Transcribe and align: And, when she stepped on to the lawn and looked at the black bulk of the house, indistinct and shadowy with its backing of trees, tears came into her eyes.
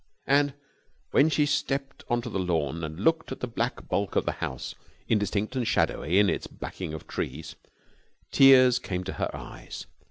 And, 0.25 0.55
when 1.11 1.29
she 1.29 1.45
stepped 1.45 2.03
on 2.09 2.23
to 2.23 2.29
the 2.31 2.39
lawn 2.39 2.83
and 2.83 3.01
looked 3.01 3.31
at 3.31 3.39
the 3.39 3.45
black 3.45 3.87
bulk 3.87 4.15
of 4.15 4.25
the 4.25 4.31
house, 4.31 4.73
indistinct 5.07 5.55
and 5.55 5.67
shadowy 5.67 6.17
with 6.17 6.29
its 6.31 6.47
backing 6.47 6.95
of 6.95 7.05
trees, 7.05 7.55
tears 8.31 8.79
came 8.79 9.01
into 9.01 9.13
her 9.13 9.29
eyes. 9.31 9.85